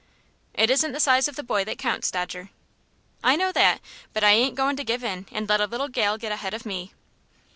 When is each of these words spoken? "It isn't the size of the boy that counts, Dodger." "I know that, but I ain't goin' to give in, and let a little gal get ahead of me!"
"It 0.55 0.71
isn't 0.71 0.93
the 0.93 0.99
size 0.99 1.27
of 1.27 1.35
the 1.35 1.43
boy 1.43 1.63
that 1.65 1.77
counts, 1.77 2.09
Dodger." 2.09 2.49
"I 3.23 3.35
know 3.35 3.51
that, 3.51 3.81
but 4.13 4.23
I 4.23 4.31
ain't 4.31 4.55
goin' 4.55 4.75
to 4.77 4.83
give 4.83 5.03
in, 5.03 5.27
and 5.31 5.47
let 5.47 5.61
a 5.61 5.65
little 5.67 5.89
gal 5.89 6.17
get 6.17 6.31
ahead 6.31 6.55
of 6.55 6.65
me!" 6.65 6.95